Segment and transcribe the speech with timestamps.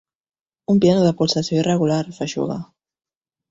[0.73, 2.59] Un piano de pulsació irregular, feixuga.